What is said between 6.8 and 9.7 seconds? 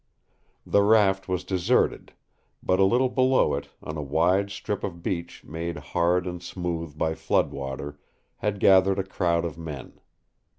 by flood water, had gathered a crowd of